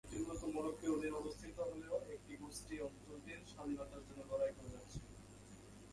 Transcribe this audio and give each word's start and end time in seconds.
এটি 0.05 0.17
মূলত 0.19 0.43
মরক্কোর 0.55 0.93
অধীনে 0.95 1.19
অবস্থিত 1.21 1.55
হলেও 1.65 1.95
একটি 2.15 2.33
গোষ্ঠী 2.43 2.75
অঞ্চলটির 2.87 3.41
স্বাধীনতার 3.51 4.01
জন্য 4.07 4.19
লড়াই 4.29 4.51
করে 4.57 4.69
যাচ্ছে। 4.73 4.99